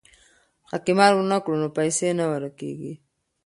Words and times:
که 0.71 0.75
قمار 0.85 1.11
ونه 1.15 1.37
کړو 1.43 1.57
نو 1.61 1.67
پیسې 1.77 2.07
نه 2.19 2.25
ورکيږي. 2.31 2.93